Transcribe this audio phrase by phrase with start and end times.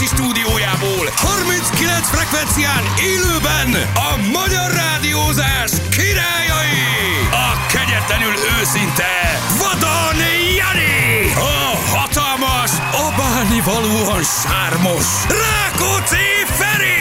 [0.00, 7.28] Pesti stúdiójából 39 frekvencián élőben a magyar rádiózás királyai!
[7.30, 10.20] A kegyetlenül őszinte Vadon
[10.56, 11.32] Jani!
[11.34, 12.70] A hatalmas,
[13.06, 15.06] abálni valóan sármos
[15.44, 16.28] Rákóczi
[16.58, 17.00] Feri!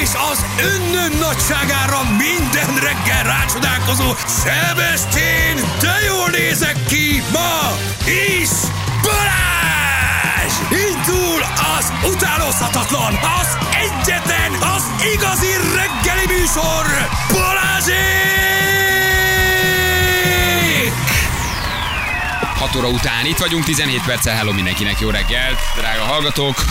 [0.00, 0.44] És az
[0.74, 7.76] önnön nagyságára minden reggel rácsodálkozó Szebestén, de jól nézek ki ma
[8.10, 8.50] is!
[9.02, 9.40] Balázs!
[11.10, 11.42] Indul
[11.78, 18.00] az utánozhatatlan, az egyetlen, az igazi reggeli műsor, Balázsék!
[22.58, 26.64] 6 óra után itt vagyunk, 17 perccel hello mindenkinek, jó reggelt, drága hallgatók.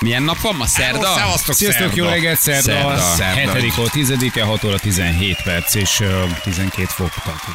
[0.00, 0.66] Milyen nap van ma?
[0.66, 1.14] Szerda?
[1.16, 2.02] Szevasztok, Sziasztok, szerda.
[2.04, 2.98] jó reggelt, szerda, Szerda.
[3.16, 3.52] szerda.
[3.54, 3.72] 7.
[3.72, 7.10] hó 10 6 óra 17 perc és uh, 12 fok.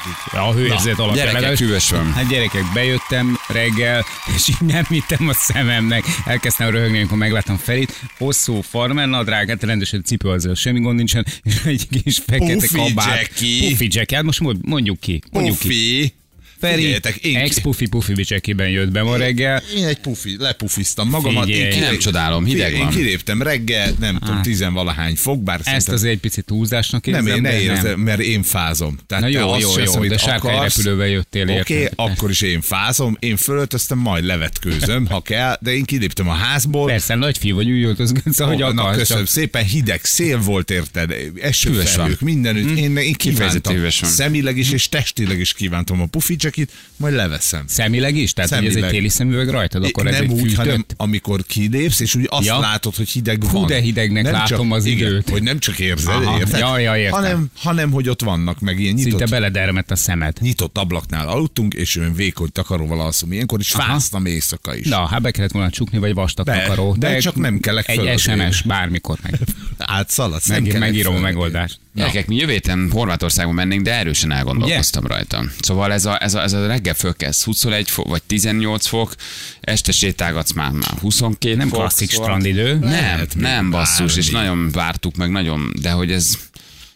[0.08, 1.14] Így a hőérzet alapján.
[1.16, 2.14] gyerekek, legalábbis- hűvös van.
[2.14, 6.04] Hát gyerekek, bejöttem reggel, és így nem hittem a szememnek.
[6.26, 8.00] Elkezdtem röhögni, amikor megláttam Ferit.
[8.18, 12.76] Hosszú farmer nadrág, hát rendesen cipő azért semmi gond nincsen, és egy kis fekete Puffy
[12.78, 13.18] kabát.
[13.20, 13.70] Jackie.
[13.70, 15.22] Puffy Jackie, hát most mond- mondjuk ki.
[15.32, 16.14] Mondjuk ki.
[16.60, 19.64] Feri, Figyeljetek, én- ex-puffy puffy bicsekiben jött be ma reggel.
[19.76, 21.44] Én egy pufi, lepufiztam magamat.
[21.46, 21.64] Figyelj.
[21.64, 22.82] Én kilép- nem csodálom, hideg van.
[22.82, 27.36] Én kiléptem reggel, nem tudom, tizenvalahány fok, bár Ezt azért egy picit túlzásnak nem, érzem,
[27.36, 27.76] én ne de nem.
[27.76, 28.98] érzem, mert én fázom.
[29.08, 31.94] Tehát Na jó, jó, jó, amit de sárkány repülővel jöttél, Oké, érted?
[31.96, 36.88] akkor is én fázom, én fölöltöztem, majd levetkőzöm, ha kell, de én kiléptem a házból.
[36.88, 38.98] Persze, nagy fiú vagy, úgy öltözgetsz, ahogy na, akarsz.
[38.98, 41.14] köszönöm csak- szépen, hideg szél volt, érted?
[41.42, 42.78] Esőfelhők, mindenütt.
[42.78, 46.06] Én, én kívántam, szemileg is és testileg is kívántam a
[46.46, 47.64] puficsekit, majd leveszem.
[47.68, 48.34] Szemileg is?
[48.34, 48.94] Tehát, hogy ez egy Szemileg.
[48.96, 50.56] téli szemüveg rajtad, akkor ez nem egy úgy, fűtött?
[50.56, 52.60] hanem amikor kilépsz, és úgy azt Ja.
[52.60, 53.68] látod, hogy hideg van.
[53.68, 55.30] de hidegnek nem látom az igen, időt.
[55.30, 56.38] Hogy nem csak érzed, Aha.
[56.40, 56.60] érted?
[56.60, 57.12] Ja, ja, értem.
[57.14, 60.38] hanem, hanem, hogy ott vannak, meg ilyen nyitott, Szinte beledermett a szemed.
[60.42, 63.32] nyitott ablaknál aludtunk, és olyan vékony takaróval alszom.
[63.32, 63.92] Ilyenkor is Aha.
[63.92, 64.88] fáztam éjszaka is.
[64.88, 66.96] Na, hát be kellett volna csukni, vagy vastag De- takaró.
[67.00, 68.20] de csak nem kellek Egy.
[68.20, 69.40] SMS, bármikor meg.
[69.78, 71.80] Átszaladsz, meg megírom a megoldást.
[71.94, 75.46] Gyerekek, mi jövő héten Horvátországban mennénk, de erősen elgondolkoztam rajta.
[75.60, 79.16] Szóval ez a, ez a, ez a reggel fölkezd 21 fok, vagy 18 fok,
[79.62, 81.80] este sétálgatsz már, már 22 Nem fok.
[81.80, 82.74] klasszik szóval- strandidő.
[82.74, 84.48] Nem, Lehet nem basszus, és bármi.
[84.48, 86.38] nagyon vártuk meg, nagyon, de hogy ez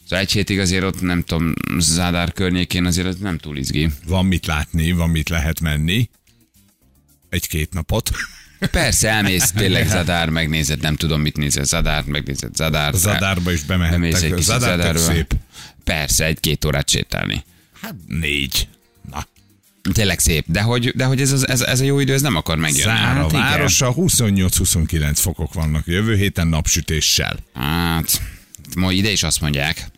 [0.04, 3.90] Szóval egy hétig azért ott, nem tudom, Zádár környékén azért nem túl izgi.
[4.08, 6.10] Van mit látni, van mit lehet menni.
[7.30, 8.10] Egy-két napot.
[8.72, 12.94] Persze, elmész tényleg Zadár, megnézed, nem tudom, mit nézel, Zadár, megnézed Zadár.
[12.94, 14.22] Zadárba is bemész bemehettek.
[14.24, 15.34] egy kicsit Zadár szép.
[15.84, 17.44] Persze, egy-két órát sétálni.
[17.82, 18.68] Hát négy.
[19.12, 19.28] Na.
[19.94, 22.36] Tényleg szép, de hogy, de hogy ez, az- ez, ez a jó idő, ez nem
[22.36, 22.82] akar megjönni.
[22.98, 27.38] Zára Hát városa 28-29 fokok vannak jövő héten napsütéssel.
[27.54, 28.22] Hát,
[28.78, 29.92] ma ide is azt mondják.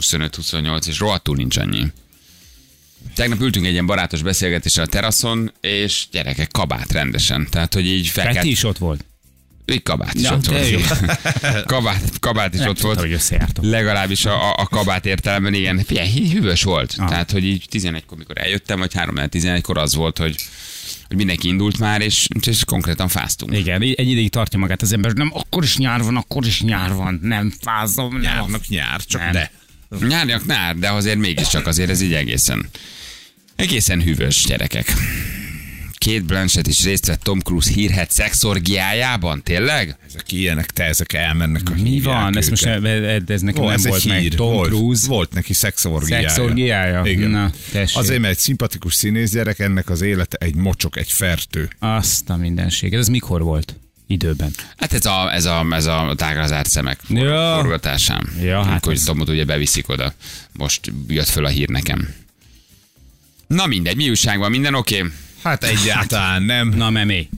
[0.00, 1.86] 25-28, és rohadtul nincs annyi.
[3.14, 7.46] Tegnap ültünk egy ilyen barátos beszélgetésen a teraszon, és gyerekek, kabát rendesen.
[7.50, 8.46] Tehát, hogy így fel Peti kell...
[8.46, 9.04] is ott volt.
[9.72, 11.04] Így kabát is Ja, ott volt.
[11.66, 13.00] kabát, kabát is Nem ott volt.
[13.00, 13.18] hogy.
[13.60, 15.84] Legalábbis a, a, kabát értelemben igen.
[15.86, 16.94] Figyelj, hű- hűvös volt.
[16.98, 17.08] Ah.
[17.08, 20.36] Tehát, hogy így 11-kor, mikor eljöttem, vagy 3-11-kor az volt, hogy,
[21.08, 23.56] hogy mindenki indult már, és, és konkrétan fáztunk.
[23.56, 26.60] Igen, egy egy ideig tartja magát az ember, nem, akkor is nyár van, akkor is
[26.62, 28.12] nyár van, nem fázom.
[28.12, 28.20] Nem.
[28.20, 29.32] Nyárnak nyár, csak Nem.
[29.32, 29.50] de.
[30.06, 32.68] Nyárnyak nár, de azért mégiscsak azért ez így egészen,
[33.56, 34.92] egészen hűvös gyerekek.
[35.98, 39.96] Két Blanchett is részt vett Tom Cruise hírhet szexorgiájában, tényleg?
[40.08, 42.36] Ezek ilyenek, te ezek elmennek a Mi van?
[42.36, 44.20] Ez most ez, nekem Ó, nem ez volt meg.
[44.20, 44.34] hír.
[44.34, 45.06] Tom volt, Cruise.
[45.06, 46.28] Volt neki szexorgiája.
[46.28, 47.02] Szexorgiája?
[47.04, 47.30] Igen.
[47.30, 47.96] Na, tessék.
[47.96, 51.68] Azért, mert egy szimpatikus színész gyerek, ennek az élete egy mocsok, egy fertő.
[51.78, 52.94] Azt a mindenség.
[52.94, 53.74] Ez mikor volt?
[54.06, 54.50] Időben.
[54.76, 57.54] Hát ez a, ez a, ez a tágra zárt szemek Ja.
[57.54, 58.28] forgatásán.
[58.42, 60.14] Ja, hát Amikor ez- Tomot ugye beviszik oda.
[60.52, 62.14] Most jött föl a hír nekem.
[63.46, 64.96] Na mindegy, mi újság van, minden oké?
[64.96, 65.10] Okay?
[65.46, 66.68] Hát egyáltalán nem.
[66.68, 67.28] Na, memé.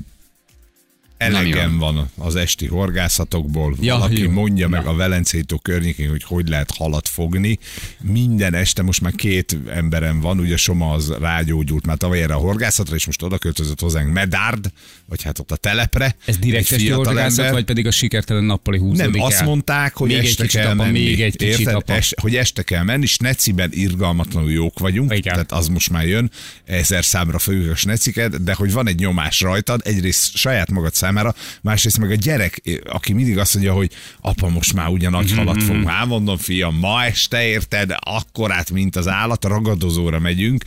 [1.18, 3.76] Elegem van az esti horgászatokból.
[3.80, 4.30] Ja, Valaki jó.
[4.30, 7.58] mondja meg a Velencei tó környékén, hogy hogy lehet halat fogni.
[8.02, 12.38] Minden este most már két emberem van, ugye Soma az rágyógyult már tavaly erre a
[12.38, 14.70] horgászatra, és most oda költözött hozzánk Medárd,
[15.06, 16.16] vagy hát ott a telepre.
[16.24, 17.52] Ez direkt esti horgászat, ember.
[17.52, 19.46] vagy pedig a sikertelen nappali húzódik Nem, azt el?
[19.46, 20.98] mondták, hogy még este kell apa, menni.
[21.02, 21.74] Még egy kicsit Érted?
[21.74, 21.92] apa.
[21.92, 25.32] Es, hogy este kell menni, sneciben irgalmatlanul jók vagyunk, Igen.
[25.32, 26.30] tehát az most már jön,
[26.64, 31.34] ezer számra fogjuk a sneciket, de hogy van egy nyomás rajtad, egyrészt saját magad számára,
[31.62, 33.90] másrészt meg a gyerek, aki mindig azt mondja, hogy
[34.20, 35.88] apa, most már ugye nagy halat fogunk.
[35.88, 40.64] Hát mondom, fiam, ma este érted, akkorát, mint az állat, ragadozóra megyünk,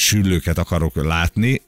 [0.00, 1.62] süllőket akarok látni,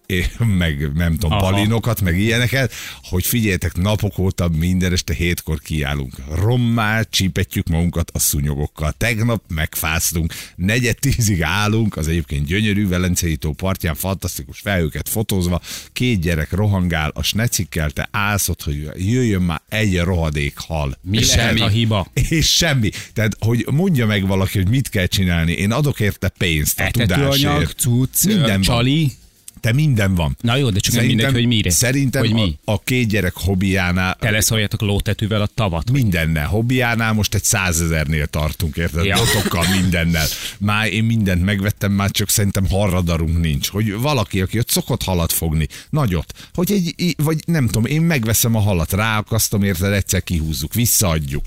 [0.58, 1.50] meg nem tudom, Aha.
[1.50, 6.14] palinokat, meg ilyeneket, hogy figyeljetek, napok óta minden este hétkor kiállunk.
[6.34, 8.92] Rommá csípetjük magunkat a szúnyogokkal.
[8.96, 15.60] Tegnap megfáztunk, negyed tízig állunk, az egyébként gyönyörű Velencei tó partján, fantasztikus felhőket fotózva,
[15.92, 20.98] két gyerek rohangál a snecikkel, te állsz ott, hogy jöjjön már egy rohadék hal.
[21.02, 21.60] Mi És semmi.
[21.60, 22.06] a hiba?
[22.28, 22.90] És semmi.
[23.12, 25.52] Tehát, hogy mondja meg valaki, hogy mit kell csinálni.
[25.52, 27.78] Én adok érte pénzt a Etetőanyag, tudásért.
[27.78, 28.60] cucc, Minden ö, van.
[28.62, 29.12] csali.
[29.60, 30.36] Te minden van.
[30.40, 31.70] Na jó, de csak nem mindegy, hogy mire.
[31.70, 32.58] Szerintem hogy mi.
[32.64, 35.90] A, a két gyerek hobbiánál Teleszoljatok lótetűvel a tavat.
[35.90, 36.46] mindennel.
[36.46, 39.04] Hobbiánál most egy százezernél tartunk, érted?
[39.04, 39.16] Ja.
[39.16, 40.26] Botokkal, mindennel.
[40.58, 43.68] Már én mindent megvettem, már csak szerintem harradarunk nincs.
[43.68, 48.54] Hogy valaki, aki ott szokott halat fogni, nagyot, hogy egy, vagy nem tudom, én megveszem
[48.54, 51.44] a halat, ráakasztom, érted, egyszer kihúzzuk, visszaadjuk.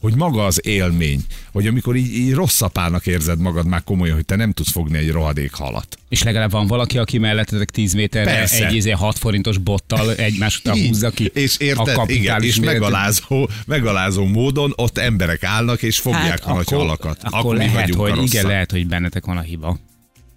[0.00, 1.20] Hogy maga az élmény,
[1.52, 4.98] hogy amikor így, így rossz apának érzed magad már komolyan, hogy te nem tudsz fogni
[4.98, 5.98] egy rohadék halat.
[6.08, 8.66] És legalább van valaki, aki mellettetek 10 méterre Persze.
[8.66, 11.30] egy izé 6 forintos bottal egymás után húzza ki.
[11.34, 16.44] És a érted, igen, kapitális és megalázó, megalázó módon ott emberek állnak, és fogják hát,
[16.44, 17.18] a nagy halakat.
[17.22, 19.78] Akkor, mi lehet, a hogy igen, lehet, hogy bennetek van a hiba.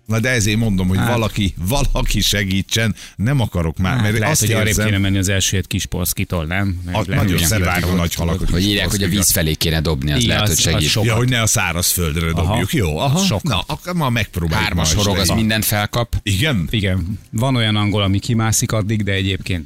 [0.06, 1.08] Na de ezért mondom, hogy Hát.
[1.10, 5.18] valaki, valaki segítsen, nem akarok már, Hát, mert lehet, azt hogy arrébb érzem, kéne menni
[5.18, 6.82] az első kis polszkitól, nem?
[6.86, 8.50] Meg azt lehet, nagyon szeretik a nagy halakat.
[8.50, 10.90] Hogy írják, hogy a víz felé kéne dobni, az Igen, lehet, az- hogy az segít.
[10.90, 11.06] sok.
[11.06, 12.74] Ja, hogy ne a száraz földre dobjuk.
[12.74, 13.18] Jó, aha.
[13.26, 13.44] Sokat.
[13.44, 14.64] Na, akkor ma megpróbáljuk.
[14.68, 16.16] Hármas horog, az mindent felkap.
[16.24, 16.68] Igen?
[16.70, 19.66] Igen, van olyan angol, ami kimászik addig, de egyébként.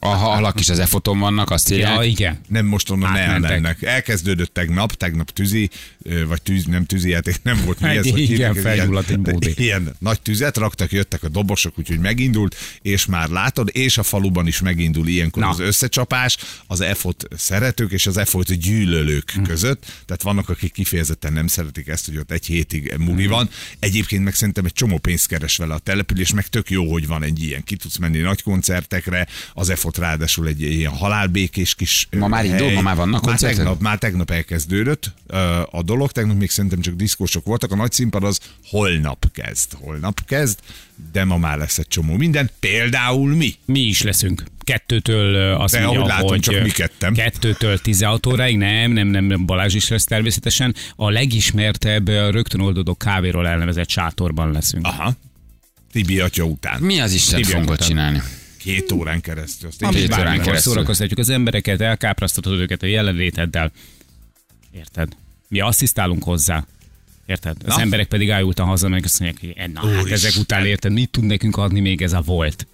[0.00, 2.04] A halak is az efoton vannak, azt Ja, írják.
[2.06, 2.40] igen.
[2.48, 3.50] Nem most onnan ne Átmentek.
[3.50, 3.82] elmennek.
[3.82, 5.70] Elkezdődött tegnap, tegnap tűzi,
[6.02, 9.18] ö, vagy tűz, nem tűzi játék, nem volt mi Hát ez, hogy igen, felgyulladt egy
[9.18, 9.54] bódé.
[9.56, 14.46] Ilyen nagy tüzet raktak, jöttek a dobosok, úgyhogy megindult, és már látod, és a faluban
[14.46, 15.48] is megindul ilyenkor Na.
[15.48, 16.36] az összecsapás,
[16.66, 19.42] az EFOT szeretők és az EFOT gyűlölők Hm.
[19.42, 19.80] között.
[20.06, 23.30] Tehát vannak, akik kifejezetten nem szeretik ezt, hogy ott egy hétig muli Hm.
[23.30, 23.48] van.
[23.78, 27.22] Egyébként meg szerintem egy csomó pénzt keres vele a település, meg tök jó, hogy van
[27.22, 27.64] egy ilyen.
[27.64, 32.66] Ki tudsz menni nagy koncertekre, az EFOT ráadásul egy ilyen halálbékés kis Ma már indul?
[32.66, 32.74] hely.
[32.74, 33.56] Ma már vannak már koncertek?
[33.56, 35.12] tegnap, már tegnap elkezdődött
[35.70, 40.24] a dolog, tegnap még szerintem csak diszkósok voltak, a nagy színpad az holnap kezd, holnap
[40.26, 40.58] kezd,
[41.12, 43.54] de ma már lesz egy csomó minden, például mi.
[43.64, 44.42] Mi is leszünk.
[44.60, 47.14] Kettőtől azt De mondja, ahogy látom, hogy csak mi ketten.
[47.14, 50.74] Kettőtől 16 óráig, nem, nem, nem, nem, Balázs is lesz természetesen.
[50.96, 54.86] A legismertebb rögtön oldódó kávéról elnevezett sátorban leszünk.
[54.86, 55.14] Aha.
[55.92, 56.80] Tibi atya után.
[56.80, 57.76] Mi az Isten után.
[57.76, 58.22] csinálni?
[58.58, 59.68] Két órán keresztül.
[59.68, 60.72] Azt Két órán Bármikor keresztül.
[60.72, 63.72] szórakoztatjuk az embereket, elkáprasztatod őket a jelenléteddel.
[64.74, 65.16] Érted?
[65.48, 66.66] Mi asszisztálunk hozzá.
[67.26, 67.56] Érted?
[67.64, 67.80] Az Na.
[67.80, 71.24] emberek pedig ájultan hazamennek, azt mondják, hogy "Eh, na, hát ezek után érted, mit tud
[71.24, 72.66] nekünk adni még ez a volt?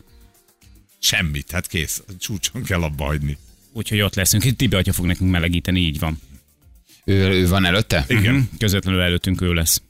[0.99, 2.03] Semmit, hát kész.
[2.19, 3.39] Csúcson kell abba hagyni.
[3.73, 4.45] Úgyhogy ott leszünk.
[4.45, 6.21] Itt Tibi atya fog nekünk melegíteni, így van.
[7.05, 8.05] Ő, ő van előtte?
[8.09, 8.35] Igen.
[8.35, 8.49] Uh-huh.
[8.59, 9.83] Közvetlenül előttünk ő lesz.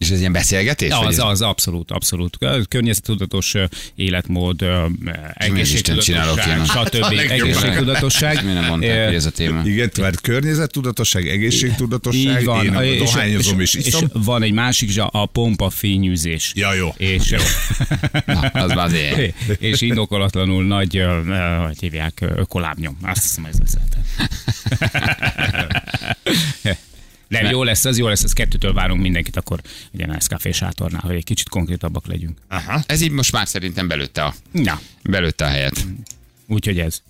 [0.00, 0.90] És ez ilyen beszélgetés?
[0.90, 2.38] Az, ez- az, abszolút, abszolút.
[2.68, 3.64] Környezettudatos ö,
[3.94, 4.64] életmód,
[5.34, 6.64] egészségtudatosság, ilyen?
[6.64, 7.18] stb.
[7.30, 8.44] Egészségtudatosság.
[8.44, 9.62] Mi nem mondták, hogy ez a téma?
[9.64, 12.64] Igen, mert környezettudatosság, egészségtudatosság, Így van.
[12.64, 16.52] én és, dohányozom és, és, és van egy másik, a, a pompa fényűzés.
[16.54, 16.94] Ja, jó.
[16.96, 17.34] És,
[18.26, 18.90] Na, az már
[19.58, 21.04] és indokolatlanul nagy,
[21.66, 22.96] hogy hívják, ökolábnyom.
[23.02, 23.78] Azt hiszem, ez az.
[27.30, 29.60] Nem, jó lesz, az jó lesz, az kettőtől várunk mindenkit, akkor
[29.92, 32.38] ugye a Nescafé sátornál, hogy egy kicsit konkrétabbak legyünk.
[32.48, 32.82] Aha.
[32.86, 35.86] Ez így most már szerintem belőtte a, Na, belőtte a helyet.
[36.46, 37.02] úgyhogy ez.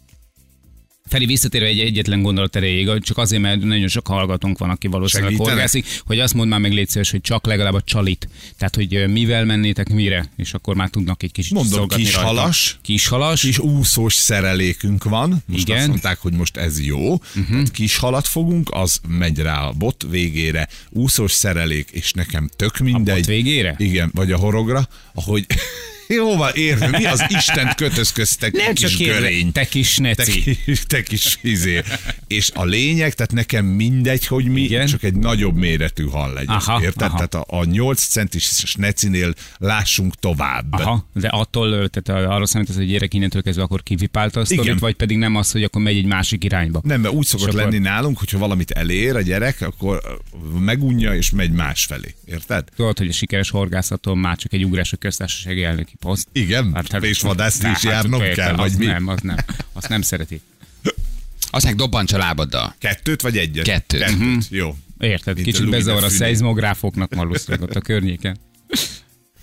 [1.11, 5.33] Feli visszatérve egy egyetlen gondolat erejéig, csak azért, mert nagyon sok hallgatónk van, aki valószínűleg
[5.33, 5.53] Segítenek?
[5.53, 8.29] horgászik, hogy azt mondd már meg légy szíves, hogy csak legalább a csalit.
[8.59, 12.29] Tehát, hogy mivel mennétek mire, és akkor már tudnak egy kicsit Mondom, kis rajta.
[12.29, 12.79] halas.
[12.83, 13.41] Kis halas.
[13.41, 15.43] kis úszós szerelékünk van.
[15.47, 15.79] Most Igen.
[15.79, 17.13] Azt mondták, hogy most ez jó.
[17.13, 17.69] Uh-huh.
[17.73, 20.69] Kis halat fogunk, az megy rá a bot végére.
[20.91, 23.15] Úszós szerelék, és nekem tök mindegy.
[23.17, 23.75] bot végére?
[23.79, 25.47] Igen, vagy a horogra, ahogy...
[26.15, 29.53] Jó van, értem, mi az Istent kötözköztek, Nem kis csak görény.
[29.53, 30.59] te kis Te, neci.
[30.65, 31.83] kis, te kis izé.
[32.27, 34.87] És a lényeg, tehát nekem mindegy, hogy mi, Igen.
[34.87, 36.55] csak egy nagyobb méretű hal legyen.
[36.55, 37.03] Aha, érted?
[37.03, 37.15] aha.
[37.17, 40.73] Tehát a, a 8 centis snecinél lássunk tovább.
[40.73, 44.95] Aha, de attól, tehát arra számít, hogy gyerek innentől kezdve akkor kivipálta a sztorit, vagy
[44.95, 46.81] pedig nem az, hogy akkor megy egy másik irányba.
[46.85, 50.01] Nem, mert úgy szokott akkor- lenni nálunk, hogyha valamit elér a gyerek, akkor
[50.59, 52.15] megunja és megy másfelé.
[52.25, 52.65] Érted?
[52.77, 56.29] Tudod, hogy a sikeres horgászaton már csak egy ugrás a köztársasági elnöki poszt.
[56.33, 56.75] Igen?
[56.75, 58.85] Hát, és vadászni is hát, járnom érted, kell, vagy azt mi?
[58.85, 59.37] Nem, azt nem,
[59.73, 60.41] azt nem szereti.
[61.51, 62.75] Azt meg dobbancs a lábaddal.
[62.79, 63.65] Kettőt vagy egyet?
[63.65, 64.01] Kettőt.
[64.01, 64.19] Kettőt.
[64.19, 64.39] Mhm.
[64.49, 64.77] Jó.
[64.99, 65.35] Érted?
[65.35, 68.39] Mint Kicsit bezavar a szeizmográfoknak valószínűleg ott a környéken.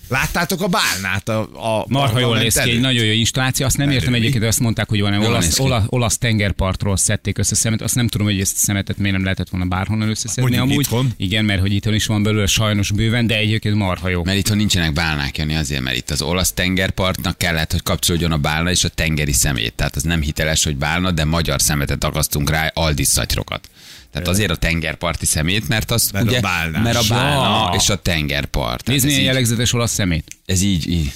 [0.08, 1.30] Láttátok a bálnát?
[1.30, 1.42] A,
[1.80, 3.66] a Marha jól néz ki, egy nagyon jó installáció.
[3.66, 7.38] Azt nem értem egyébként, azt mondták, hogy van egy Jól olasz, olasz, olasz tengerpartról szedték
[7.38, 7.82] össze szemet.
[7.82, 10.42] Azt nem tudom, hogy ezt a szemetet miért nem lehetett volna bárhonnan összeszedni.
[10.42, 10.80] Mondjuk amúgy.
[10.80, 11.14] itthon.
[11.18, 14.24] Igen, mert hogy itthon is van belőle sajnos bőven, de egyébként marha jó.
[14.24, 18.38] Mert itthon nincsenek bálnák, Jani, azért, mert itt az olasz tengerpartnak kellett, hogy kapcsolódjon a
[18.38, 19.74] bálna és a tengeri szemét.
[19.74, 23.70] Tehát az nem hiteles, hogy bálna, de magyar szemetet akasztunk rá, aldis szatyrokat.
[24.20, 26.84] Tehát azért a tengerparti szemét, mert az Mert a ugye, bálnás.
[26.84, 27.80] mert a bálna Ja.
[27.80, 28.88] és a tengerpart.
[28.88, 30.26] Nézd, ez, milyen jellegzetes olasz szemét.
[30.46, 31.12] ez így, így.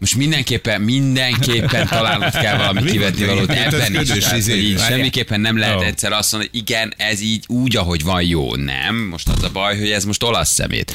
[0.00, 4.08] Most mindenképpen, mindenképpen találnod kell valami kivetni valót ebben is.
[4.08, 4.56] Tehát, izé.
[4.60, 8.54] így semmiképpen nem lehet egyszer azt mondani, hogy igen, ez így úgy, ahogy van jó.
[8.56, 10.94] Nem, most az a baj, hogy ez most olasz szemét.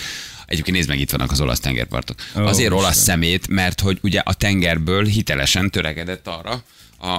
[0.54, 2.20] Egyébként nézd meg, itt vannak az olasz tengerpartok.
[2.38, 3.04] Ó, Azért olasz Isten.
[3.04, 6.64] szemét, mert hogy ugye a tengerből hitelesen törekedett arra,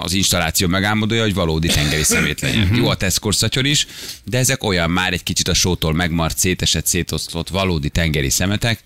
[0.03, 2.75] az installáció megálmodója, hogy valódi tengeri szemét legyen.
[2.75, 3.87] Jó a Tesco szatyor is,
[4.25, 8.79] de ezek olyan már egy kicsit a sótól megmart, szétesett, szétosztott valódi tengeri szemetek,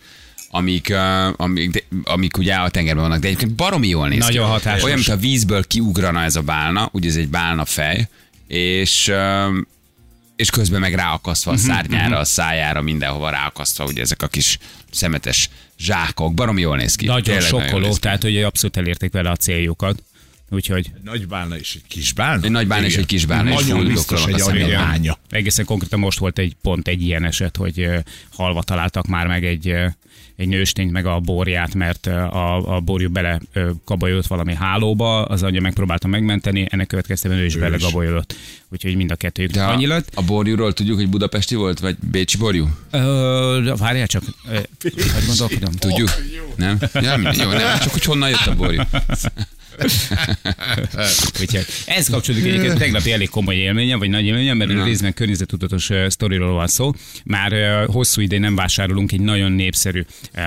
[0.51, 0.95] amik,
[1.37, 4.51] amik, amik ugye a tengerben vannak, de egyébként baromi jól néz Nagyon ki.
[4.51, 4.83] hatásos.
[4.83, 8.09] Olyan, mint a vízből kiugrana ez a bálna, ugye ez egy bálna fej,
[8.49, 9.13] és
[10.39, 14.59] és közben meg ráakasztva a Mhm, szárnyára, a szájára, mindenhova ráakasztva, ugye ezek a kis
[14.91, 17.07] szemetes zsákok, baromi jól néz ki.
[17.07, 18.01] Nagyon Tényleg sokkoló, néz ki.
[18.01, 20.03] tehát hogy abszolút elérték vele a céljukat.
[20.51, 22.45] Úgyhogy Nagy bálna és egy kis bálna.
[22.45, 25.19] Egy nagy bálna és egy kis bálna, Nagyon biztos a egy aranyalánya.
[25.31, 27.89] egészen konkrétan most volt egy pont egy ilyen eset, hogy
[28.33, 29.75] halva találtak már meg egy
[30.37, 35.43] egy nőstényt, meg a borját, mert a, a borjú bele ö, gabajodott valami hálóba, az
[35.43, 38.35] anyja megpróbálta megmenteni, ennek következtében ő is bele gabajodott.
[38.69, 40.11] Úgyhogy mind a kettőjük De annyi a, lett.
[40.15, 42.69] a borjúról tudjuk, hogy budapesti volt, vagy bécsi borjú?
[42.91, 44.23] Ö, várjál csak,
[44.83, 44.95] hogy
[45.27, 45.73] gondolkodom.
[45.73, 46.11] Tudjuk?
[46.57, 46.79] Nem?
[46.93, 48.81] Mindegy, jó, nem, csak hogy honnan jött a borjú.
[51.41, 54.85] Úgyhogy ez kapcsolódik egyébként tegnapi elég komoly élménye, vagy nagy élménye, mert Na.
[54.85, 56.93] részben környezetudatos sztoriról van szó.
[57.25, 60.05] Már hosszú ideje nem vásárolunk egy nagyon népszerű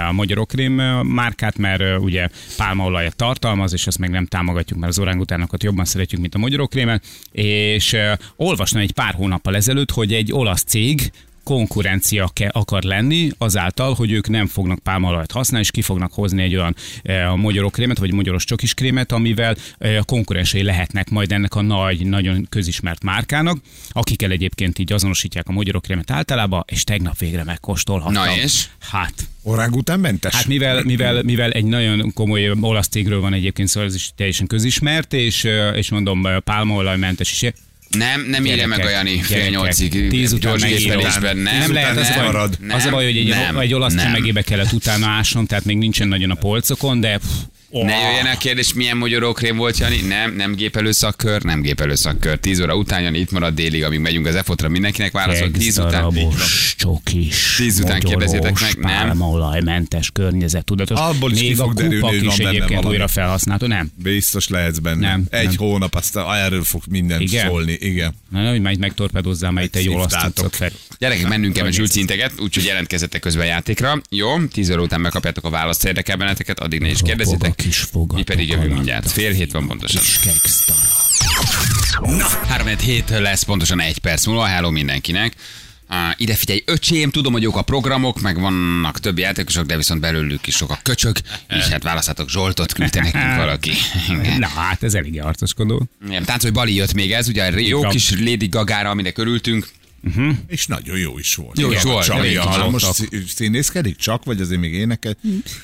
[0.10, 5.00] a magyarokrém ö, márkát, mert ugye pálmaolajat tartalmaz, és azt meg nem támogatjuk, mert az
[5.00, 7.06] orángutánokat jobban szeretjük, mint a magyarokrémet.
[7.32, 7.96] És
[8.36, 11.12] olvastam egy pár hónappal ezelőtt, hogy egy olasz cég
[11.44, 16.42] konkurencia ke- akar lenni azáltal, hogy ők nem fognak pálmaolajat használni, és ki fognak hozni
[16.42, 21.56] egy olyan e, a magyarokrémet, vagy magyaros csokiskrémet, amivel e, a konkurensei lehetnek majd ennek
[21.56, 23.58] a nagy, nagyon közismert márkának,
[23.90, 28.24] akikkel egyébként így azonosítják a magyarokrémet általában, és tegnap végre megkóstolhattam.
[28.24, 28.66] Na és?
[28.80, 30.36] Hát, Orángután mentes?
[30.36, 34.48] Hát mivel, mivel, mivel egy nagyon komoly olasz cégről van egyébként, szóval ez is teljesen
[34.48, 37.52] közismert, és, és mondom, pálmaolajmentes is.
[37.98, 41.38] Nem, nem írja meg a Jani fél nyolcig tíz után gépelésben.
[41.38, 42.58] Nem, Nem lehet, az, nem, marad.
[42.70, 44.06] az a baj, hogy egy, nem, egy olasz nem.
[44.06, 47.28] csemegébe kellett utána ásnom, tehát még nincsen nagyon a polcokon, de pff,
[47.72, 50.02] oh, Ne jöjjön a kérdés, milyen magyarókrém volt, Jani?
[50.02, 52.40] Nem, nem gépelő szakkör, nem gépelő szakkör.
[52.40, 55.52] 10 óra után, Jani itt marad délig, amíg megyünk az EFOT-ra, mindenkinek válaszol.
[55.52, 56.14] 10 után.
[56.78, 58.92] Csokis, Tíz után kérdezzétek meg, nem?
[58.92, 61.00] pálmaolajmentes, környezettudatos.
[61.00, 62.94] Abból is ki Még a kupak hogy is van benne egyébként valami.
[62.94, 63.92] újra felhasználható, nem?
[63.96, 65.08] Biztos lehetsz benne.
[65.10, 65.56] Nem, Egy nem.
[65.58, 67.48] hónap, aztán erről fog minden Igen?
[67.48, 67.78] szólni.
[67.80, 68.14] Igen.
[68.30, 70.34] Na, hogy majd megtorpedozzál, majd te olasz szívtátok.
[70.36, 70.72] cuccot fel.
[71.00, 74.02] Gyerekek, mennünk kell, mert Zsülci integet, úgyhogy jelentkezzetek közben a játékra.
[74.10, 77.61] Jó, 10 óra után megkapjátok a választ, érdekel benneteket, addig ne is kérdezzetek.
[77.62, 79.12] A kis fogatok Mi pedig jövünk mindjárt.
[79.12, 80.02] Fél hét van pontosan.
[80.02, 80.80] Kis keksztara.
[82.48, 84.46] 3 hét lesz pontosan egy perc múlva.
[84.46, 85.36] Hello mindenkinek.
[85.90, 90.00] Uh, ide figyelj, öcsém, tudom, hogy jók a programok, meg vannak több játékosok, de viszont
[90.00, 91.18] belőlük is sok a köcsög,
[91.50, 93.72] és hát választhatok Zsoltot, küldte nekünk valaki.
[94.38, 95.88] Na hát ez eléggé arcoskodó.
[96.06, 97.92] Igen, Táncolj Bali jött még ez, ugye jó van.
[97.92, 99.68] kis Lady Gagára, aminek örültünk.
[100.48, 101.60] És nagyon jó is volt.
[101.60, 102.72] Jó is volt, hallottak.
[102.72, 105.18] most szí- színészkedik csak, vagy azért még éneket,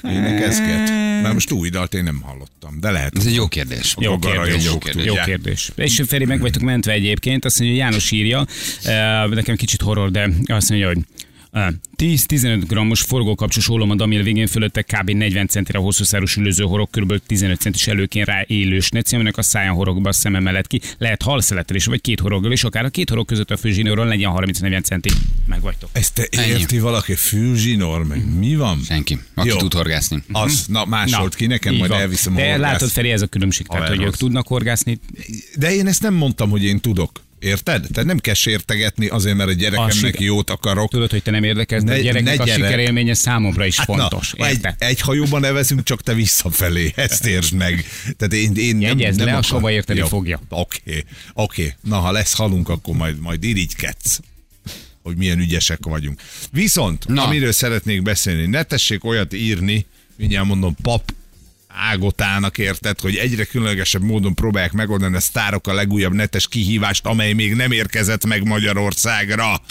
[0.03, 0.89] énekezget?
[1.21, 3.17] Mert most új dalt én nem hallottam, de lehet.
[3.17, 3.95] Ez egy jó kérdés.
[3.99, 5.25] Jó Gagara kérdés, jó tudják.
[5.25, 5.71] kérdés.
[5.75, 8.45] És Feri, meg vagytok mentve egyébként, azt mondja, hogy János írja,
[9.29, 10.97] nekem kicsit horror, de azt mondja, hogy
[11.97, 15.09] 10-15 grammos forgókapcsos ólom a damil végén fölötte kb.
[15.09, 17.21] 40 centire hosszú szárú ülőző horog, kb.
[17.27, 20.81] 15 centis előkén rá élő sneci, aminek a száján horog be a szeme mellett ki.
[20.97, 24.31] Lehet halszelettel is, vagy két horoggal is, akár a két horog között a főzsinóról legyen
[24.35, 25.09] 30-40 centi.
[25.45, 25.89] Meg vagytok.
[25.91, 26.49] Ezt te Ennyi.
[26.49, 27.13] érti valaki?
[27.15, 28.79] Fülzsinor, meg mi van?
[28.85, 29.55] Senki, aki Jó.
[29.57, 30.23] tud horgászni.
[30.31, 31.99] Az, na másolt ki nekem, így majd van.
[31.99, 32.59] elviszem a De horgász.
[32.71, 33.67] látod, Feri, ez a különbség.
[33.67, 34.99] Tehát, hogy ők tudnak horgászni,
[35.55, 37.25] De én ezt nem mondtam, hogy én tudok.
[37.39, 37.87] Érted?
[37.93, 40.89] Tehát nem kell sértegetni azért, mert a A gyerekemnek siker- jót akarok.
[40.89, 42.65] tudod, hogy te nem érdekel, de a Ne- gyereknek ne a gyere.
[42.65, 44.33] sikerélménye számomra is Hát fontos.
[44.33, 44.75] na, egy, érted?
[44.77, 46.91] egy hajóban nevezünk, csak te visszafelé.
[46.95, 47.85] Ezt értsd meg.
[48.17, 50.05] Tehát én, én nem, Jegyezd nem le, a akar- sova érteni Jó.
[50.07, 50.41] fogja.
[50.49, 51.03] Oké,
[51.33, 51.73] oké.
[51.81, 54.19] Na, ha lesz halunk, akkor majd, majd irigykedsz
[55.03, 56.19] hogy milyen ügyesek vagyunk.
[56.51, 57.07] Viszont.
[57.07, 57.23] Na.
[57.23, 61.13] amiről szeretnék beszélni, ne tessék olyat írni, mindjárt mondom, pap
[61.77, 67.33] ágotának érted, hogy egyre különlegesebb módon próbálják megoldani a sztárok a legújabb netes kihívást, amely
[67.33, 69.61] még nem érkezett meg Magyarországra.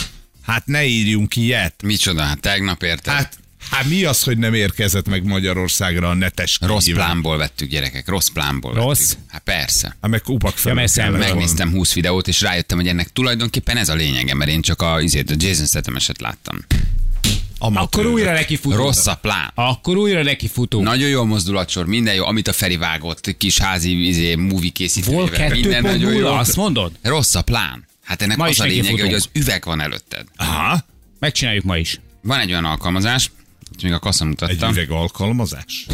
[0.43, 1.83] Hát ne írjunk ilyet.
[1.83, 3.15] Micsoda, hát tegnap érted?
[3.15, 3.39] Hát,
[3.71, 7.05] hát mi az, hogy nem érkezett meg Magyarországra a netes Rossz kihívás?
[7.05, 9.09] plánból vettük, gyerekek, rossz plánból Rossz?
[9.09, 9.25] vettük.
[9.29, 9.97] Hát persze.
[10.01, 10.87] Hát meg kupak fel.
[10.95, 11.11] Ja.
[11.11, 15.01] Megnéztem 20 videót, és rájöttem, hogy ennek tulajdonképpen ez a lényege, mert én csak a,
[15.01, 16.59] izét, a Jason Statham-eset láttam.
[17.59, 18.81] Akkor újra neki futunk.
[18.81, 19.51] Rossz a plán.
[19.55, 20.85] Akkor újra neki futunk.
[20.85, 25.49] Nagyon jó mozdulatsor, minden jó, amit a Feri vágott, kis házi izé, movie készítőjével.
[25.49, 26.27] Minden nagyon jó.
[26.27, 26.93] 2.0, azt mondod?
[27.03, 27.87] Rossz a plán.
[28.05, 30.25] Hát ennek Ma az a lényege, hogy az üveg van előtted.
[30.37, 30.85] Aha,
[31.19, 32.01] Megcsináljuk ma is.
[32.23, 33.31] Van egy olyan alkalmazás,
[33.77, 34.69] és még a kassa egy mutatta.
[34.71, 35.87] üveg alkalmazás.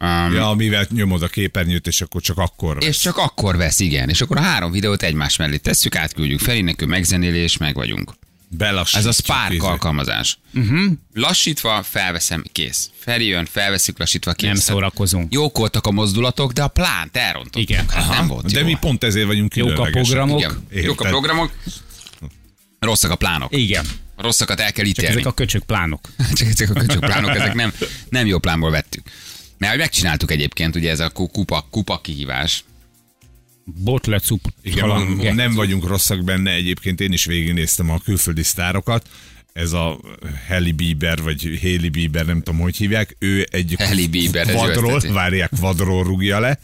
[0.00, 2.76] Um, Ja, amivel nyomod a képernyőt, és akkor csak akkor.
[2.84, 4.08] és csak akkor vesz, igen.
[4.08, 8.12] És akkor a három videót egymás mellé tesszük, átküldjük felé, nekünk megzenélés, meg vagyunk.
[8.48, 9.02] Belassítjuk.
[9.02, 10.38] Ez a Spark alkalmazás.
[10.54, 10.92] Uh-huh.
[11.14, 12.90] Lassítva, felveszem, kész.
[12.98, 14.46] Feri jön, felveszük, lassítva, kész.
[14.46, 15.32] Nem szórakozunk.
[15.32, 17.62] Jók voltak a mozdulatok, de a plánt elrontottuk.
[17.62, 17.88] Igen.
[17.88, 18.66] Hát nem volt De jó.
[18.66, 20.38] mi pont ezért vagyunk Jók a programok.
[20.38, 20.66] Igen.
[20.84, 21.52] Jók a programok,
[22.78, 23.56] rosszak a plánok.
[23.56, 23.86] Igen.
[24.16, 25.14] A rosszakat el kell Csak ítélni.
[25.14, 26.08] ezek a köcsök plánok.
[26.34, 27.72] Csak ezek a köcsök plánok, ezek nem,
[28.08, 29.02] nem jó plánból vettük.
[29.58, 32.64] Mert megcsináltuk egyébként, ugye ez a ku- kupa, kupa kihívás.
[33.74, 34.40] Botlecup.
[34.62, 39.08] Igen, van, nem vagyunk rosszak benne, egyébként én is végignéztem a külföldi sztárokat,
[39.56, 40.00] ez a
[40.48, 45.50] Hailey Bieber, vagy Hailey Bieber, nem tudom, hogy hívják, ő egy Hailey Bieber, vadról, várják,
[45.60, 46.58] vadról rúgja le,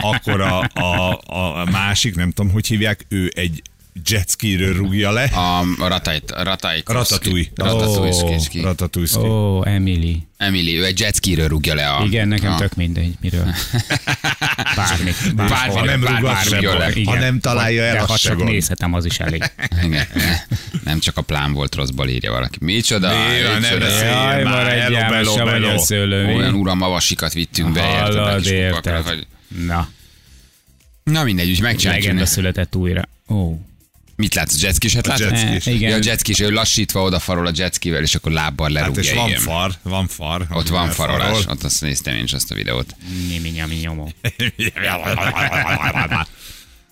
[0.00, 1.20] akkor a, a,
[1.60, 3.62] a másik, nem tudom, hogy hívják, ő egy
[4.06, 5.22] jetskiről rúgja le.
[5.22, 6.82] A, a ratai, Ratatouille.
[6.84, 7.50] Ratatouille.
[8.60, 9.18] Ó, Ratatouille.
[9.18, 10.22] Ó, oh, Emily.
[10.36, 12.04] Emily, ő egy jetskiről rúgja le a...
[12.04, 13.44] Igen, nekem a, tök mindegy, miről.
[14.76, 15.34] Bármit.
[15.34, 16.86] Bármi, Ha nem bár- bármi jól baj.
[16.88, 16.90] le.
[16.94, 17.14] Igen.
[17.14, 19.42] Ha nem találja el, De ha csak nézhetem, az is elég.
[19.84, 20.06] Igen.
[20.84, 22.58] Nem csak a plán volt rosszból írja valaki.
[22.60, 23.08] Micsoda?
[23.08, 23.78] Mi van, ne micsoda.
[23.78, 24.10] beszélj.
[24.10, 26.26] Jaj, már, szőlő.
[26.26, 26.34] mi?
[26.34, 28.46] Olyan uram mavasikat vittünk be, érted?
[28.46, 29.26] érted.
[29.66, 29.88] Na,
[31.04, 32.26] Na mindegy, úgy legenda megcsináljuk.
[32.26, 33.08] született újra.
[33.28, 33.58] Ó.
[34.22, 35.30] Mit látsz, jetskiset látod?
[35.30, 35.66] jetskis.
[35.66, 35.90] Eh, igen.
[35.90, 39.02] Ja, a jetskis, ő lassítva odafarol a jetskivel, és akkor lábbal Hát lerúgja.
[39.02, 39.40] és van igen.
[39.40, 40.46] far, van far.
[40.50, 41.18] Ott van Farol.
[41.18, 42.96] farolás, ott azt néztem én is azt a videót.
[43.28, 44.12] Nyimi, nyami, nyomó.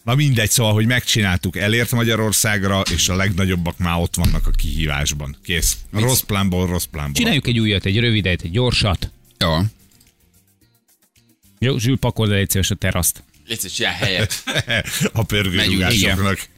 [0.05, 5.37] Na mindegy, szóval, hogy megcsináltuk, elért Magyarországra, és a legnagyobbak már ott vannak a kihívásban.
[5.45, 5.77] Kész.
[5.93, 7.15] Rossz plánból, rossz plánból.
[7.15, 9.11] Csináljuk egy újat, egy rövidet, egy gyorsat.
[9.39, 9.57] Jó.
[11.59, 13.23] Jó, Zsül, pakold el egy szíves a teraszt.
[13.47, 14.43] Légy csinál helyet.
[15.13, 16.49] a pörgőrugásoknak.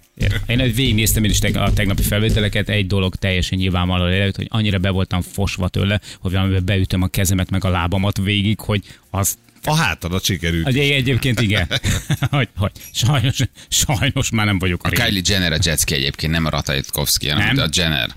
[0.47, 4.47] Én egy végignéztem én is teg- a tegnapi felvételeket, egy dolog teljesen nyilvánvaló előtt, hogy
[4.51, 8.83] annyira be voltam fosva tőle, hogy valamiben beütöm a kezemet meg a lábamat végig, hogy
[9.11, 10.67] az A hátadat sikerült.
[10.67, 11.67] az egyébként igen.
[12.31, 14.91] hogy, hogy, sajnos, sajnos már nem vagyok a, A.
[14.91, 17.65] Kylie Jenner a jetski egyébként, nem a Ratajkovszki, hanem Nem?
[17.65, 18.11] a Jenner.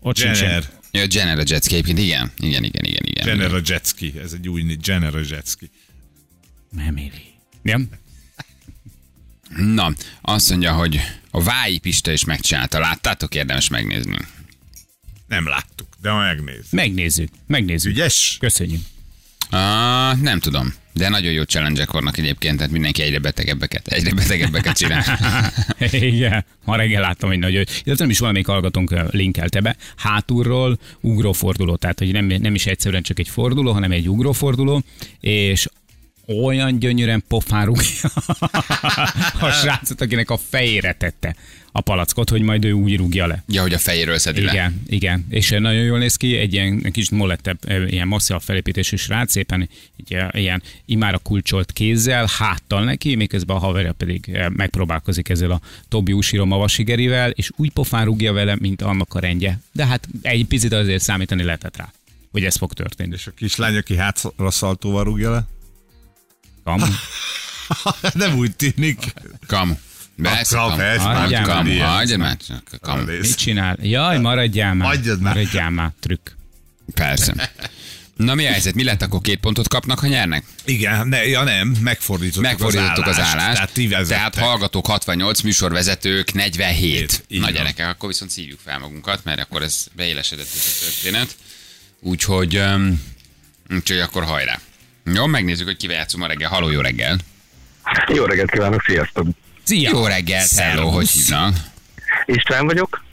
[0.00, 0.42] Ott sincsen.
[0.44, 0.64] Jenner.
[0.90, 2.32] Ja, a Jenner a jetski egyébként, igen.
[2.38, 3.26] Igen, igen, igen, igen.
[3.26, 4.12] Jenner a jetski.
[4.22, 4.76] Ez egy új.
[4.84, 5.70] Jenner a jetski.
[6.78, 7.10] Emily.
[7.62, 7.88] Nem?
[9.56, 12.78] Na, azt mondja, hogy a Vái Pista is megcsinálta.
[12.78, 13.34] Láttátok?
[13.34, 14.16] Érdemes megnézni.
[15.26, 16.66] Nem láttuk, de ma megnéz.
[16.70, 17.28] Megnézzük.
[17.46, 17.92] Megnézzük.
[17.92, 18.36] Ügyes?
[18.40, 18.80] Köszönjük.
[19.50, 20.74] Ah, nem tudom.
[20.92, 25.04] De nagyon jó challenge vannak egyébként, tehát mindenki egyre betegebbeket, egyre betegebbeket csinál.
[25.90, 31.76] Igen, ma reggel láttam egy nagy, illetve nem is valamelyik hallgatónk linkelte be, hátulról ugróforduló,
[31.76, 34.82] tehát hogy nem, nem is egyszerűen csak egy forduló, hanem egy ugróforduló,
[35.20, 35.68] és
[36.26, 38.10] olyan gyönyörűen pofán rúgja
[39.48, 41.36] a srácot, akinek a fejére tette
[41.76, 43.42] a palackot, hogy majd ő úgy rúgja le.
[43.48, 44.52] ja, hogy a fejéről szedi le.
[44.52, 45.26] Igen, igen.
[45.30, 47.58] És nagyon jól néz ki, egy ilyen kicsit molettebb,
[47.88, 53.92] ilyen masszív felépítésű srác, szépen egy, ilyen imára kulcsolt kézzel, háttal neki, miközben a haverja
[53.92, 59.18] pedig megpróbálkozik ezzel a Tobi Usiro mavasigerivel, és úgy pofán rúgja vele, mint annak a
[59.18, 59.60] rendje.
[59.72, 61.92] De hát egy picit azért számítani lehetett rá,
[62.32, 63.14] hogy ez fog történni.
[63.14, 65.46] És a kislány, aki hátra szaltóval rúgja le?
[66.64, 66.84] Kamu.
[68.12, 69.12] Nem úgy tűnik.
[69.46, 69.74] Kamu.
[70.16, 70.26] Kamu.
[70.26, 71.88] persze, Hagyj, hagyjál kamu, már.
[71.88, 73.04] hagyj már csak, kamu.
[73.04, 73.78] Mit csinál?
[73.82, 74.88] Jaj, maradjál már.
[74.88, 75.34] Hagyjad már.
[75.34, 76.30] Maradjál már, trükk.
[76.94, 77.52] Persze.
[78.16, 78.74] Na mi a helyzet?
[78.74, 80.44] Mi lett akkor két pontot kapnak, ha nyernek?
[80.64, 83.54] Igen, ne, ja nem, megfordítottuk, Megfordítottuk az állást.
[83.54, 87.24] Tehát, ti Tehát hallgatók 68, műsorvezetők 47.
[87.28, 91.36] Így Na gyerekek, akkor viszont szívjuk fel magunkat, mert akkor ez beélesedett ez a történet.
[92.00, 93.02] Úgyhogy, um,
[93.70, 94.60] úgyhogy akkor hajrá.
[95.12, 96.48] Jó, megnézzük, hogy kivel játszunk ma reggel.
[96.48, 97.16] Haló, jó reggel.
[98.14, 99.26] Jó reggelt kívánok, sziasztok!
[99.62, 99.90] Szia!
[99.92, 101.56] Jó reggel, hello, hogy hívnak?
[102.26, 103.04] István vagyok,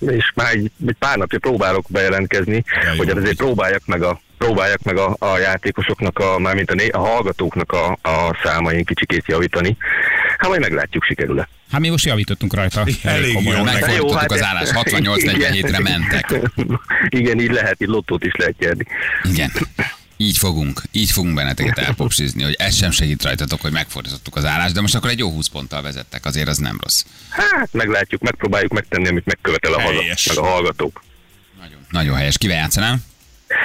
[0.00, 3.36] és már egy, egy pár napja próbálok bejelentkezni, jó hogy azért vagy.
[3.36, 7.98] próbálják meg a próbálják meg a, a játékosoknak, a, mármint a, né, a hallgatóknak a,
[8.02, 9.76] a számain kicsikét javítani.
[10.38, 11.48] Hát majd meglátjuk, sikerül-e.
[11.72, 12.86] Hát mi most javítottunk rajta.
[13.02, 13.58] Elég komolyan.
[13.58, 16.50] jó, Meg- Megfordítottuk hát az ez- állást, 68-47-re mentek.
[17.20, 18.84] Igen, így lehet, így lottót is lehet nyerni.
[19.22, 19.52] Igen.
[20.22, 24.74] Így fogunk, így fogunk benneteket elpopsizni, hogy ez sem segít rajtatok, hogy megfordítottuk az állást,
[24.74, 27.04] de most akkor egy jó 20 ponttal vezettek, azért az nem rossz.
[27.28, 30.26] Hát meglátjuk, megpróbáljuk megtenni, amit megkövetel a haza, Helyes.
[30.26, 31.02] meg a hallgatók.
[31.60, 32.38] Nagyon, nagyon helyes.
[32.38, 32.98] Kivel játszanám?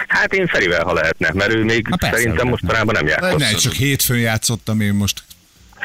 [0.08, 3.40] Hát én Ferivel, ha lehetne, mert ő még Na persze, szerintem mostanában nem játszott.
[3.40, 5.24] Ne, csak hétfőn játszottam én most.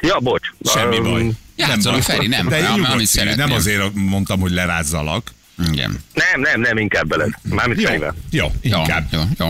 [0.01, 0.49] Ja, bocs.
[0.65, 1.31] Semmi Öm, baj.
[1.57, 2.01] Játszol, baj.
[2.03, 3.47] Feri, nem, De nyugodj, amit Feri, szeretnél.
[3.47, 5.31] nem azért mondtam, hogy lerázzalak.
[5.73, 5.99] Igen.
[6.15, 7.31] Nem, nem, nem, inkább veled.
[7.43, 8.15] Mármint Jó, Ferivel.
[8.31, 9.07] jó, Jó, inkább.
[9.13, 9.49] jó, jó.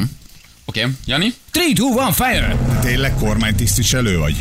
[0.71, 0.93] Oké, okay.
[1.07, 1.35] Jani?
[1.53, 2.57] 3, 2, 1, fire!
[2.81, 4.35] Tényleg kormánytisztviselő vagy?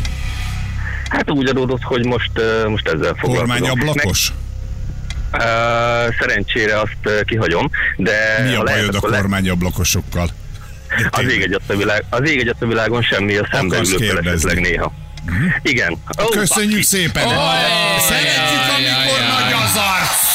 [1.08, 2.30] Hát úgy adódott, hogy most,
[2.68, 3.36] most ezzel foglalkozom.
[3.36, 4.32] Kormányablakos?
[5.32, 5.38] Ö,
[6.18, 10.30] szerencsére azt kihagyom, de Mi a bajod a akkor le- kormányablakosokkal?
[11.10, 14.26] Az ég egyet a, világ, az ég egyet a világon semmi, a szembe Akarsz ülök
[14.26, 14.92] esetleg néha.
[15.62, 15.92] Igen.
[16.22, 17.28] Ó, Köszönjük szépen!
[18.08, 20.28] Szeretjük, amikor nagy az arc!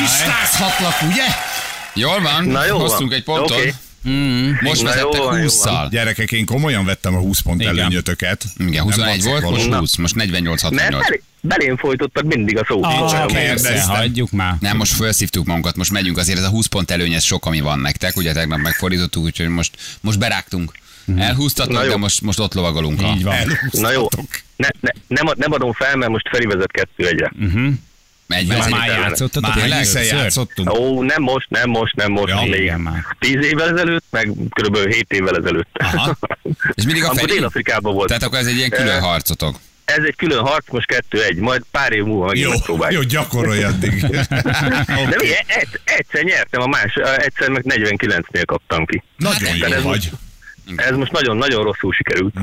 [0.00, 1.24] Pistázhatlak, ugye?
[1.94, 2.88] Jól van, Na jó van.
[2.88, 3.74] hoztunk egy pontot.
[4.04, 4.56] Oké.
[4.60, 5.86] Most vezettek van, jó 20-szal.
[5.90, 7.78] Gyerekek, én komolyan vettem a 20 pont Igen.
[7.78, 8.44] előnyötöket.
[8.58, 9.78] Igen, 21 Nem volt, most vacakolom.
[9.78, 10.70] 20, most Mert 48-68.
[10.70, 12.82] belé, belém folytottak mindig a szó.
[12.84, 14.54] Ah, hagyjuk már.
[14.60, 17.60] Nem, most felszívtuk magunkat, most megyünk, azért ez a 20 pont előny, ez sok, ami
[17.60, 20.72] van nektek, ugye tegnap megfordítottuk, úgyhogy most, most berágtunk.
[21.16, 21.90] Elhúztatok, Na jó.
[21.90, 23.02] de most, most ott lovagolunk.
[23.02, 23.12] A...
[23.16, 23.34] Így van.
[23.70, 24.06] Na jó,
[24.56, 27.32] ne, ne, nem, nem adom fel, mert most Feri vezet kettő egyre.
[28.32, 29.78] Egy már játszottatok Már tényleg?
[29.78, 30.72] hiszen játszottunk.
[30.78, 33.04] Ó, nem most, nem most, nem most, Ja, igen már.
[33.18, 34.76] tíz évvel ezelőtt, meg kb.
[34.76, 35.68] 7 évvel ezelőtt.
[35.72, 36.16] Aha.
[36.74, 37.28] És mindig a Amikor?
[37.28, 38.08] Dél-Afrikában volt.
[38.08, 39.56] Tehát akkor ez egy ilyen külön harcotok.
[39.84, 43.02] Ez egy külön harc, most kettő egy, majd pár év múlva megint Jó, megpróbáljuk.
[43.02, 44.00] jó, gyakorolj addig.
[45.10, 49.02] De mi, egy, egyszer nyertem, a más, egyszer meg 49-nél kaptam ki.
[49.16, 50.10] Nagyon Hát, jó ez vagy.
[50.76, 52.34] Ez most nagyon-nagyon rosszul sikerült.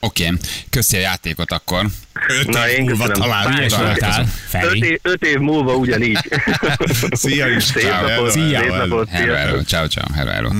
[0.00, 0.38] Oké, okay.
[0.70, 1.86] köszi a játékot akkor.
[2.28, 3.52] Öt Na, év én múlva.
[3.56, 6.18] Ügyes voltál, Öt év, öt év múlva ugyanígy.
[7.10, 7.64] Szia is.
[7.64, 8.60] Szép napot, Szia.
[8.60, 10.50] Hello, hello, ciao, ciao, hello, hello.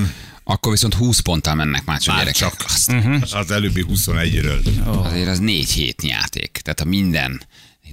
[0.43, 2.49] Akkor viszont 20 ponttal mennek már csak Már gyerekek.
[2.49, 2.65] csak.
[2.65, 2.93] Azt,
[3.33, 4.85] Az előbbi 21-ről.
[5.03, 6.51] Azért az négy hétnyi játék.
[6.63, 7.41] Tehát ha minden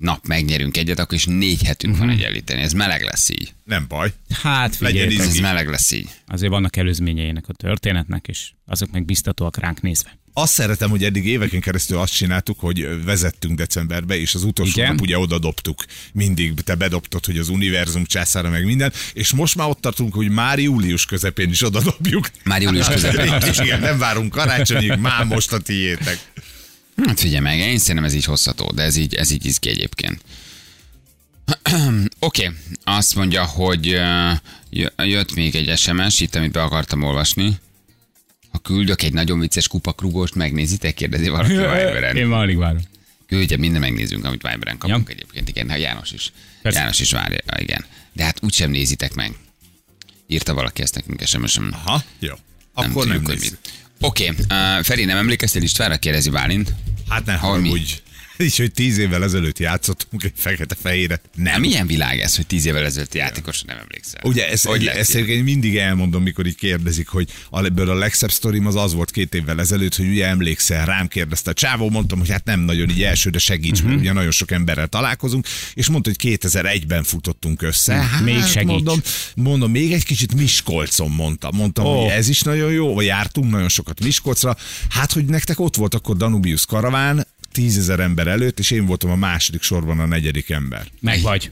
[0.01, 2.63] nap megnyerünk egyet, akkor is négy hetünk van egyenlíteni.
[2.63, 3.53] Ez meleg lesz így.
[3.65, 4.13] Nem baj.
[4.43, 6.09] Hát Legyen figyelj, Ez meleg lesz így.
[6.27, 10.19] azért vannak előzményeinek a történetnek, és azok meg biztatóak ránk nézve.
[10.41, 14.91] Azt szeretem, hogy eddig éveken keresztül azt csináltuk, hogy vezettünk decemberbe, és az utolsó Igen.
[14.91, 15.85] nap ugye oda dobtuk.
[16.13, 20.29] Mindig te bedobtad, hogy az univerzum császára meg minden, és most már ott tartunk, hogy
[20.31, 22.31] már július közepén is oda dobjuk.
[22.45, 23.35] Már július közepén.
[23.35, 26.19] És igen, nem várunk karácsonyig, már most a tiétek.
[27.07, 30.21] Hát figyelj meg, én szerintem ez így hozható, de ez így, ez így izgi egyébként.
[32.19, 32.57] Oké, okay.
[32.85, 34.01] azt mondja, hogy
[34.97, 37.59] jött még egy SMS, itt, amit be akartam olvasni.
[38.59, 40.95] Ha küldök egy nagyon vicces kupakrugóst, megnézitek?
[40.95, 42.17] Kérdezi valaki Viberen.
[42.17, 42.81] Én már alig várom.
[43.27, 45.15] Küldje, minden megnézünk, amit Viberen kapunk Ja.
[45.15, 45.49] egyébként.
[45.49, 46.33] Igen, ha János is.
[46.63, 46.79] Persze.
[46.79, 47.85] János is várja, igen.
[48.13, 49.33] De hát úgysem nézitek meg.
[50.27, 51.77] Írta valaki ezt nekünk SMS-en.
[51.85, 52.35] Aha, jó.
[52.73, 53.59] Akkor nem, tudjuk, hogy nézzük.
[53.63, 53.73] mit.
[54.01, 54.77] Oké, okay.
[54.79, 55.97] uh, Feri, nem emlékeztél Istvánra?
[55.97, 56.73] Kérdezi Bálint.
[57.09, 57.83] Hát ne Hol mi?
[58.45, 61.21] Így, hogy tíz évvel ezelőtt játszottunk egy fekete-fehéret.
[61.35, 61.45] Nem.
[61.45, 61.61] Nem.
[61.61, 64.21] Milyen világ ez, hogy tíz évvel ezelőtt játékos nem emlékszel?
[64.25, 68.31] Ugye ezt, hogy ezt én mindig elmondom, mikor így kérdezik, hogy a- ebből a legszebb
[68.31, 71.53] sztorim az az volt két évvel ezelőtt, hogy ugye emlékszel, rám kérdezte.
[71.53, 73.77] Csávó mondtam, hogy hát nem nagyon így első, de segíts, Mhm.
[73.79, 73.91] uh-huh.
[73.91, 77.95] mert ugye nagyon sok emberrel találkozunk, és mondta, hogy 2001-ben futottunk össze.
[77.95, 78.71] Hát, Még segíts.
[78.71, 79.01] Mondom,
[79.35, 81.51] mondom, még egy kicsit Miskolcon mondta.
[81.53, 82.03] Mondtam, oh.
[82.03, 84.57] hogy ez is nagyon jó, vagy jártunk nagyon sokat Miskolcra.
[84.89, 89.17] Hát, hogy nektek ott volt akkor Danubius karaván, tízezer ember előtt, és én voltam a
[89.17, 90.87] második sorban a negyedik ember.
[91.01, 91.51] Meg vagy.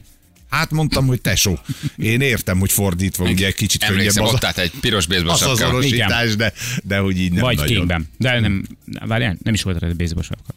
[0.51, 1.59] Hát mondtam, hogy tesó,
[1.97, 6.37] én értem, hogy fordítva ugye egy kicsit könnyebb az, ott egy piros baseball az azonosítás,
[6.37, 7.77] de, de hogy így nem vagy nagyon.
[7.77, 8.09] kingben.
[8.19, 8.67] De nem,
[9.07, 10.55] várjál, nem is volt rá baseball sapka.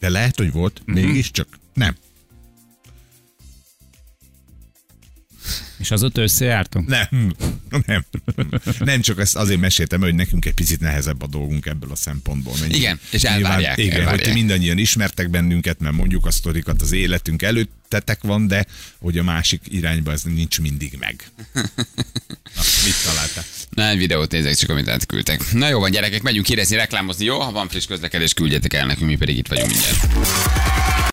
[0.00, 0.96] De lehet, hogy volt, Mhm.
[0.96, 1.06] uh-huh.
[1.10, 1.96] mégiscsak nem.
[5.78, 6.88] És azóta összejártunk?
[6.88, 7.34] Nem,
[7.86, 8.04] nem.
[8.78, 12.54] Nem csak ezt azért meséltem, hogy nekünk egy picit nehezebb a dolgunk ebből a szempontból.
[12.60, 14.24] Mennyi- Igen, és elvárják, igen, elvárják.
[14.24, 18.66] hogy ti mindannyian ismertek bennünket, mert mondjuk a sztorikat az életünk előttetek van, de
[18.98, 21.24] hogy a másik irányba ez nincs mindig meg.
[21.52, 23.44] Na, mit találtál?
[23.70, 25.52] Na, egy videót nézek, csak amit átküldtek.
[25.52, 27.38] Na jó van, gyerekek, megyünk kérdezni, reklámozni, jó?
[27.40, 30.96] Ha van friss közlekedés, küldjetek el nekünk, mi pedig itt vagyunk mindjárt.